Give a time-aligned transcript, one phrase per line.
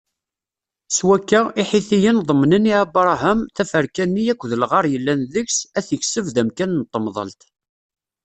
[0.95, 6.71] S wakka, Iḥitiyen ḍemnen i Abṛaham taferka-nni akked lɣar yellan deg-s, ad t-ikseb d amkan
[6.75, 7.41] n temḍelt.